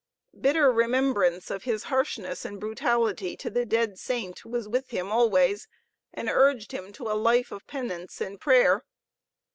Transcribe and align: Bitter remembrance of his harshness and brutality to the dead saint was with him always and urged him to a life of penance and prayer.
Bitter 0.33 0.71
remembrance 0.71 1.51
of 1.51 1.65
his 1.65 1.83
harshness 1.83 2.43
and 2.43 2.59
brutality 2.59 3.37
to 3.37 3.51
the 3.51 3.67
dead 3.67 3.99
saint 3.99 4.43
was 4.43 4.67
with 4.67 4.87
him 4.89 5.11
always 5.11 5.67
and 6.11 6.27
urged 6.27 6.71
him 6.71 6.91
to 6.93 7.03
a 7.07 7.13
life 7.13 7.51
of 7.51 7.67
penance 7.67 8.19
and 8.19 8.41
prayer. 8.41 8.83